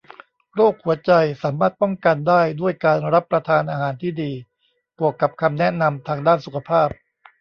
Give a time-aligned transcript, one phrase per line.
[0.55, 1.11] โรคหัวใจ
[1.43, 4.31] สามารถป้องกันได้ด้วยการรับประทานอาหารที่ดี
[4.97, 6.89] บวกกับคำแนะนำทางด้านสุขภาพ